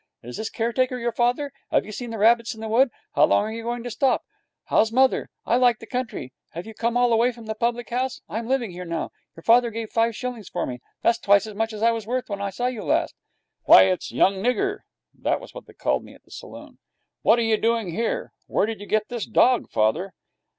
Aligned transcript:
'Is 0.23 0.37
this 0.37 0.49
caretaker 0.49 0.97
your 0.97 1.11
father? 1.11 1.53
Have 1.69 1.85
you 1.85 1.91
seen 1.91 2.09
the 2.09 2.17
rabbits 2.17 2.55
in 2.55 2.61
the 2.61 2.67
wood? 2.67 2.89
How 3.13 3.25
long 3.25 3.43
are 3.45 3.51
you 3.51 3.61
going 3.61 3.83
to 3.83 3.91
stop? 3.91 4.23
How's 4.65 4.91
mother? 4.91 5.29
I 5.45 5.57
like 5.57 5.77
the 5.77 5.85
country. 5.85 6.33
Have 6.53 6.65
you 6.65 6.73
come 6.73 6.97
all 6.97 7.11
the 7.11 7.15
way 7.15 7.31
from 7.31 7.45
the 7.45 7.53
public 7.53 7.91
house? 7.91 8.19
I'm 8.27 8.47
living 8.47 8.71
here 8.71 8.83
now. 8.83 9.11
Your 9.35 9.43
father 9.43 9.69
gave 9.69 9.91
five 9.91 10.15
shillings 10.15 10.49
for 10.49 10.65
me. 10.65 10.79
That's 11.03 11.19
twice 11.19 11.45
as 11.45 11.53
much 11.53 11.71
as 11.71 11.83
I 11.83 11.91
was 11.91 12.07
worth 12.07 12.29
when 12.29 12.41
I 12.41 12.49
saw 12.49 12.65
you 12.65 12.81
last.' 12.83 13.13
'Why, 13.65 13.83
it's 13.83 14.11
young 14.11 14.37
Nigger!' 14.41 14.79
That 15.13 15.39
was 15.39 15.53
what 15.53 15.67
they 15.67 15.73
called 15.73 16.03
me 16.03 16.15
at 16.15 16.23
the 16.23 16.31
saloon. 16.31 16.79
'What 17.21 17.37
are 17.37 17.43
you 17.43 17.57
doing 17.57 17.91
here? 17.91 18.33
Where 18.47 18.65
did 18.65 18.79
you 18.79 18.87
get 18.87 19.07
this 19.09 19.27
dog, 19.27 19.69
father?' 19.69 20.13